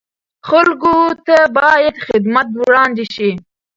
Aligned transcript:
خلکو 0.47 0.95
ته 1.25 1.37
باید 1.57 1.95
خدمات 2.07 2.47
وړاندې 2.61 3.05
شي. 3.13 3.31